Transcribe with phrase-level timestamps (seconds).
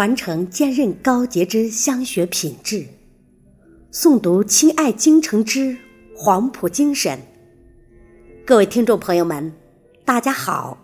[0.00, 2.86] 传承坚韧高洁之香学品质，
[3.92, 5.76] 诵读亲爱京城之
[6.16, 7.20] 黄埔精神。
[8.46, 9.52] 各位听众朋友们，
[10.06, 10.82] 大家好，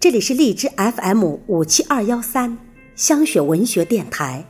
[0.00, 2.56] 这里是荔枝 FM 五七二幺三
[2.94, 4.42] 香雪文学电台，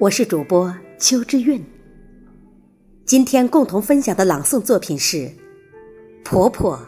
[0.00, 1.64] 我是主播邱之韵。
[3.04, 5.18] 今天共同分享的朗诵作品是
[6.24, 6.84] 《婆婆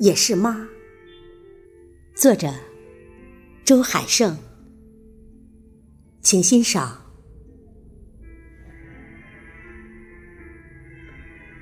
[0.00, 0.54] 也是妈》，
[2.14, 2.52] 作者
[3.64, 4.36] 周海胜。
[6.30, 7.06] 请欣赏。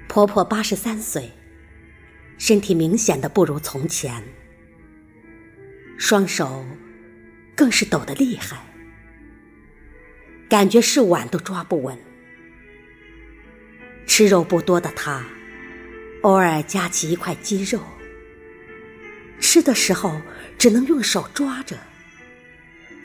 [0.09, 1.30] 婆婆八十三岁，
[2.37, 4.25] 身体明显的不如从前，
[5.97, 6.66] 双手
[7.55, 8.66] 更是抖得厉害，
[10.48, 11.97] 感觉是碗都抓不稳。
[14.05, 15.25] 吃肉不多的她，
[16.23, 17.80] 偶尔夹起一块鸡肉，
[19.39, 20.20] 吃的时候
[20.59, 21.78] 只能用手抓着。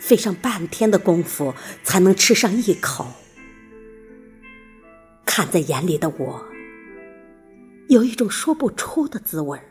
[0.01, 1.53] 费上半天的功夫
[1.83, 3.05] 才能吃上一口，
[5.23, 6.43] 看在眼里的我，
[7.87, 9.63] 有一种说不出的滋味儿。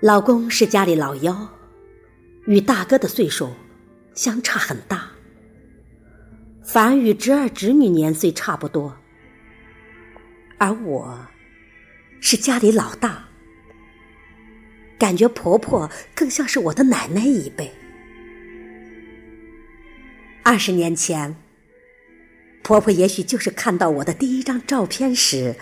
[0.00, 1.48] 老公是家里老幺，
[2.46, 3.50] 与大哥的岁数
[4.14, 5.10] 相差很大，
[6.62, 8.96] 反而与侄儿侄女年岁差不多，
[10.58, 11.26] 而我
[12.20, 13.28] 是家里老大。
[15.04, 17.70] 感觉婆婆更像是我的奶奶一辈。
[20.42, 21.36] 二十年前，
[22.62, 25.56] 婆婆也许就是看到我的第一张照片时，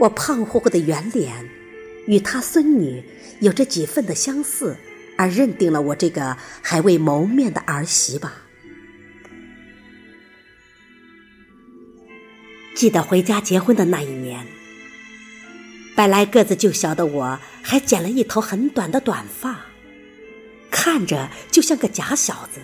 [0.00, 1.48] 我胖乎乎的圆脸
[2.06, 3.02] 与她孙女
[3.40, 4.76] 有着几分的相似，
[5.16, 8.42] 而认定了我这个还未谋面的儿媳吧。
[12.74, 14.46] 记得回家结婚的那一年。
[15.96, 19.66] 本来个子就小的我，还剪了一头很短的短发，
[20.70, 22.60] 看着就像个假小子。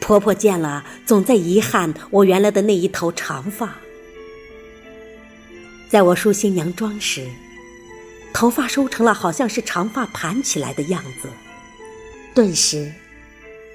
[0.00, 3.76] 婆婆见了，总在遗憾我原来的那一头长发。
[5.88, 7.28] 在我梳新娘妆时，
[8.32, 11.28] 头发梳成了好像是长发盘起来的样子，
[12.34, 12.92] 顿时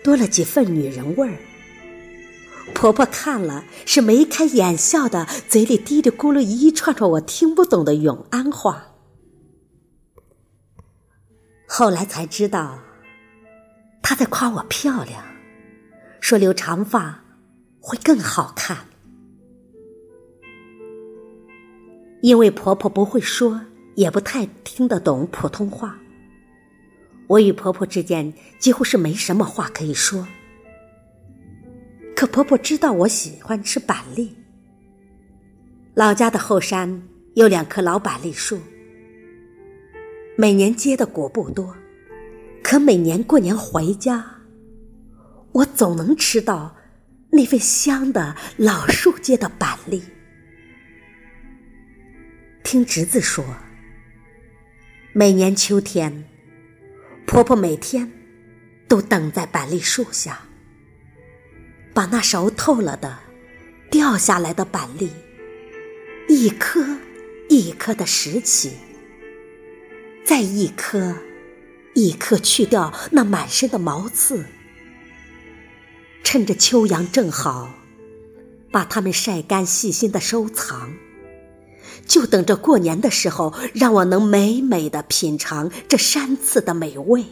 [0.04, 1.38] 多了几分女人味儿。
[2.74, 8.88] 婆婆看了是眉开眼笑的，嘴里嘀嘀咕噜一串串我听不懂的永安话。
[11.68, 12.80] 后来才知道，
[14.02, 15.24] 她在夸我漂亮，
[16.20, 17.24] 说留长发
[17.80, 18.78] 会更好看。
[22.22, 23.62] 因为婆婆不会说，
[23.96, 25.98] 也不太听得懂普通话，
[27.28, 30.28] 我与婆婆之间几乎是没什么话可以说。
[32.16, 34.36] 可婆婆知道我喜欢吃板栗，
[35.94, 37.04] 老家的后山
[37.34, 38.60] 有两棵老板栗树，
[40.38, 41.76] 每年结的果不多，
[42.64, 44.26] 可每年过年回家，
[45.52, 46.76] 我总能吃到
[47.32, 50.02] 那份香的老树结的板栗。
[52.64, 53.44] 听侄子说，
[55.12, 56.24] 每年秋天，
[57.26, 58.10] 婆婆每天
[58.88, 60.40] 都等在板栗树下。
[61.94, 63.20] 把那熟透了的、
[63.92, 65.12] 掉下来的板栗，
[66.28, 66.84] 一颗
[67.50, 68.72] 一颗的拾起，
[70.26, 71.16] 再一颗
[71.94, 74.44] 一颗去掉那满身的毛刺，
[76.24, 77.76] 趁着秋阳正好，
[78.72, 80.94] 把它们晒干，细心的收藏，
[82.08, 87.24] 就等着过年的时候，让我能美美的品尝这山刺的美味。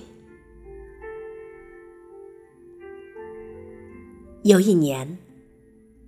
[4.44, 5.20] 有一年，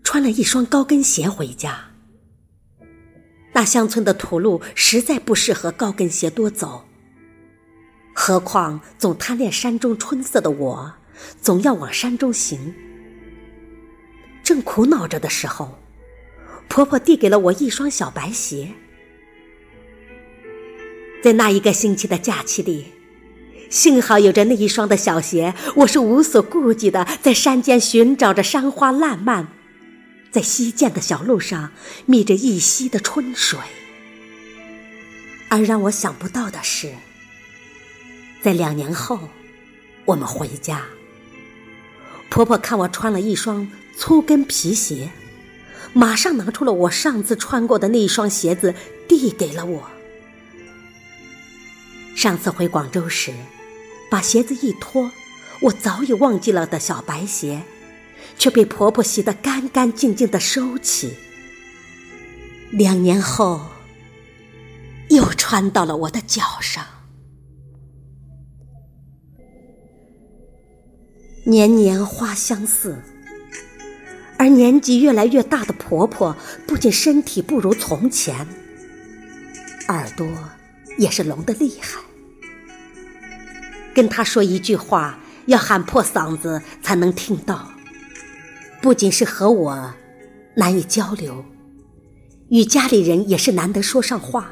[0.03, 1.91] 穿了一双高跟鞋回家。
[3.53, 6.85] 那乡村的土路实在不适合高跟鞋多走。
[8.15, 10.93] 何况总贪恋山中春色的我，
[11.41, 12.73] 总要往山中行。
[14.43, 15.77] 正苦恼着的时候，
[16.67, 18.71] 婆婆递给了我一双小白鞋。
[21.23, 22.92] 在那一个星期的假期里。
[23.73, 29.47] 幸好有着那一双的小鞋，我是无所顾忌的，在山间寻找着山花烂漫，
[30.29, 31.71] 在溪涧的小路上
[32.05, 33.57] 觅着一溪的春水。
[35.49, 36.93] 而让我想不到的是，
[38.43, 39.19] 在两年后，
[40.05, 40.83] 我们回家，
[42.29, 43.67] 婆婆看我穿了一双
[43.97, 45.09] 粗跟皮鞋，
[45.93, 48.75] 马上拿出了我上次穿过的那一双鞋子，
[49.07, 49.89] 递给了我。
[52.15, 53.33] 上次回广州时。
[54.13, 55.11] 把鞋子一脱，
[55.59, 57.63] 我早已忘记了的小白鞋，
[58.37, 61.15] 却被婆婆洗得干干净净的收起。
[62.69, 63.59] 两年后，
[65.09, 66.85] 又穿到了我的脚上。
[71.43, 73.01] 年年花相似，
[74.37, 76.37] 而年纪越来越大的婆婆，
[76.67, 78.47] 不仅身体不如从前，
[79.87, 80.27] 耳朵
[80.99, 81.99] 也是聋得厉害。
[83.93, 87.71] 跟他说一句话，要喊破嗓子才能听到。
[88.81, 89.93] 不仅是和我
[90.55, 91.45] 难以交流，
[92.49, 94.51] 与家里人也是难得说上话。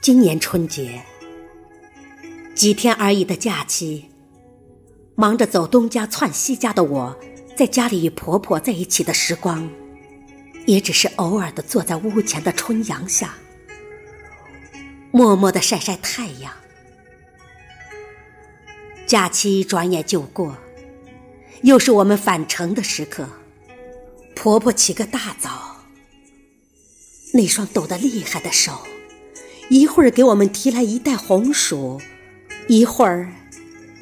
[0.00, 1.02] 今年春节，
[2.54, 4.06] 几天而已的假期，
[5.14, 7.18] 忙着走东家窜西家的我，
[7.56, 9.68] 在家里与婆婆在一起的时光，
[10.64, 13.34] 也只是偶尔的坐在屋前的春阳下，
[15.10, 16.52] 默默的晒晒太阳。
[19.08, 20.58] 假期转眼就过。
[21.62, 23.26] 又是我们返程的时刻，
[24.36, 25.78] 婆婆起个大早，
[27.32, 28.86] 那双抖得厉害的手，
[29.70, 32.00] 一会儿给我们提来一袋红薯，
[32.68, 33.32] 一会儿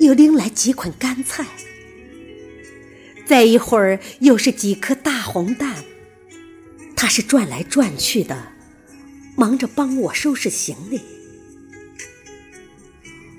[0.01, 1.47] 又拎来几捆干菜，
[3.25, 5.77] 再一会儿又是几颗大红蛋，
[6.97, 8.53] 她是转来转去的，
[9.37, 11.01] 忙着帮我收拾行李。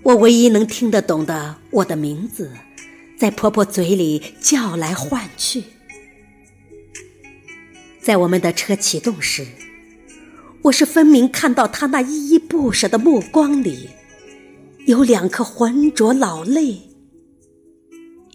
[0.07, 2.50] 我唯一能听得懂的，我的名字。
[3.18, 5.62] 在婆婆嘴里叫来唤去，
[8.00, 9.45] 在我们的车启动时，
[10.62, 13.89] 我是分明看到她那依依不舍的目光里，
[14.86, 16.80] 有两颗浑浊老泪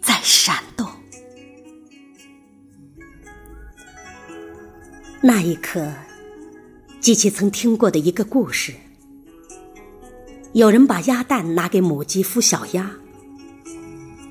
[0.02, 0.86] 在闪动。
[5.22, 5.90] 那一刻，
[7.00, 8.74] 记起曾听过的一个故事：
[10.52, 12.90] 有人把鸭蛋拿给母鸡孵小鸭。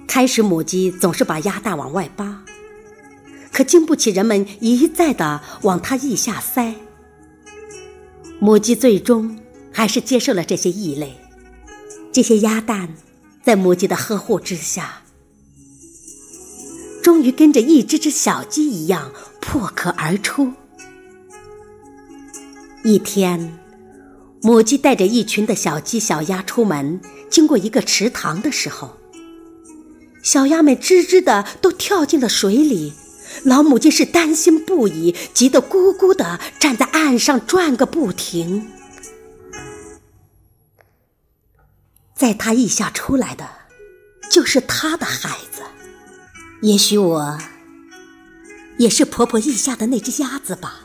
[0.08, 2.44] 开始，母鸡总是把鸭蛋往外扒，
[3.52, 6.76] 可经不起人们一再的往它腋下塞，
[8.40, 9.40] 母鸡最终
[9.72, 11.18] 还是接受了这些异类。
[12.12, 12.94] 这些鸭蛋
[13.42, 15.02] 在母鸡的呵护之下，
[17.02, 20.52] 终于跟着一只只小鸡一样破壳而出。
[22.84, 23.58] 一天，
[24.44, 27.00] 母鸡带着一群的小鸡、小鸭出门，
[27.30, 28.98] 经过一个池塘的时候。
[30.24, 32.94] 小鸭们吱吱的都跳进了水里，
[33.44, 38.68] 老母鸡是担心不已，急得咕咕的站在岸上转个不停。
[42.16, 43.48] 在它腋下出来的，
[44.30, 45.62] 就是它的孩子。
[46.62, 47.40] 也许我，
[48.78, 50.82] 也是婆婆腋下的那只鸭子吧。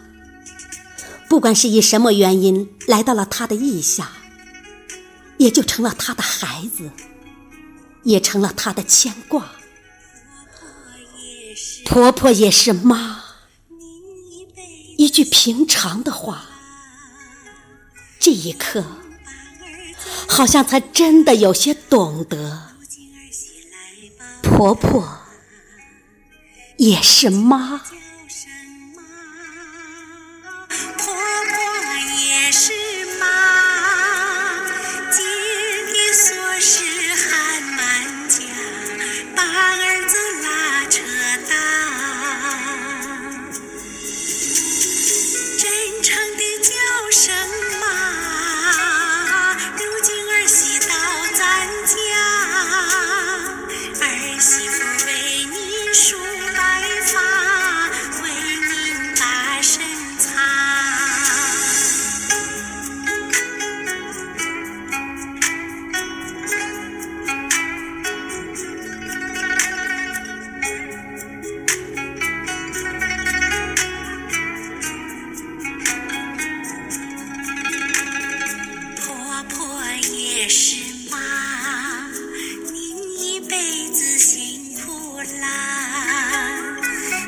[1.29, 4.13] 不管是以什么原因来到了他的腋下，
[5.39, 6.91] 也就成了他的孩子。
[8.07, 9.51] 也成了他的牵挂。
[11.85, 13.21] 婆婆也是妈，
[14.97, 16.47] 一句平常的话，
[18.21, 18.85] 这一刻，
[20.29, 22.77] 好像才真的有些懂得。
[24.41, 25.19] 婆婆
[26.77, 27.83] 也是妈。
[80.49, 80.77] 是
[81.11, 81.19] 妈
[82.73, 85.49] 您一辈子辛苦啦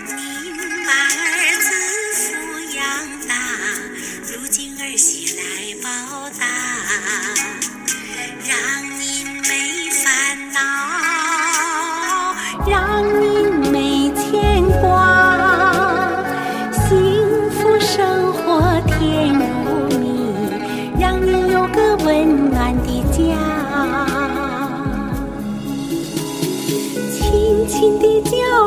[0.06, 0.56] 您
[0.86, 1.68] 把儿子
[2.14, 2.26] 抚
[2.76, 2.86] 养
[3.26, 3.34] 大
[4.22, 5.42] 如今儿媳来
[5.82, 5.88] 报
[6.38, 6.46] 答
[8.46, 8.56] 让
[9.00, 10.60] 您没烦恼
[12.68, 13.37] 让您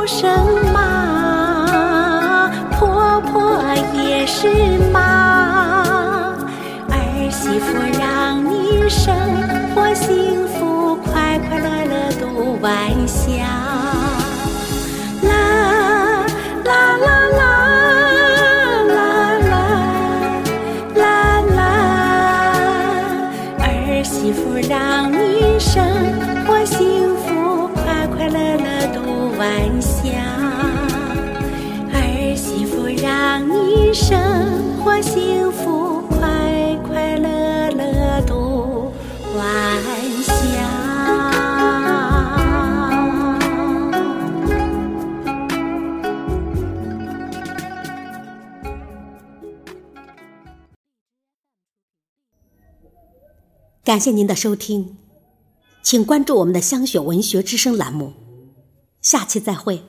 [0.08, 0.30] 声
[0.74, 3.62] 妈婆婆
[3.94, 4.48] 也是
[4.92, 6.34] 妈
[6.90, 9.16] 儿媳妇让您生
[9.76, 12.72] 活幸福快快乐乐度晚
[13.08, 13.46] 霞
[15.22, 16.26] 啦
[16.66, 17.42] 啦啦啦
[18.88, 18.96] 啦
[19.44, 19.54] 啦
[20.96, 21.60] 啦啦
[23.60, 25.84] 儿媳妇让您生
[26.48, 27.01] 活幸
[53.92, 54.96] 感谢您的收听，
[55.84, 58.14] 请关注我们的香雪文学之声栏目，
[59.02, 59.84] 下期再会。